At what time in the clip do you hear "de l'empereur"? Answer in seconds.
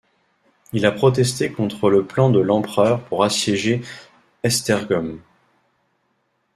2.31-3.03